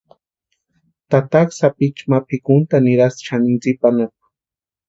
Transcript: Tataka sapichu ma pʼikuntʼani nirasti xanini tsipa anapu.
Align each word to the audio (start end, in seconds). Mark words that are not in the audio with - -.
Tataka 1.11 1.53
sapichu 1.59 2.03
ma 2.09 2.17
pʼikuntʼani 2.27 2.85
nirasti 2.85 3.23
xanini 3.27 3.57
tsipa 3.61 3.87
anapu. 3.93 4.21